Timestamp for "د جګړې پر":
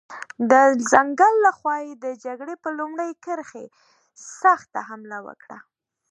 2.03-2.71